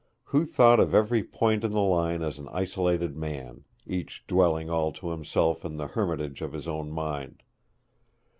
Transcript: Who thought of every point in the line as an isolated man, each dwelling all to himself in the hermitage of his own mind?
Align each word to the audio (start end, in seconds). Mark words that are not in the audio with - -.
Who 0.23 0.47
thought 0.47 0.79
of 0.79 0.95
every 0.95 1.23
point 1.23 1.63
in 1.63 1.73
the 1.73 1.79
line 1.81 2.23
as 2.23 2.39
an 2.39 2.49
isolated 2.51 3.15
man, 3.15 3.65
each 3.85 4.25
dwelling 4.25 4.67
all 4.67 4.91
to 4.93 5.11
himself 5.11 5.63
in 5.63 5.77
the 5.77 5.89
hermitage 5.89 6.41
of 6.41 6.53
his 6.53 6.67
own 6.67 6.89
mind? 6.91 7.43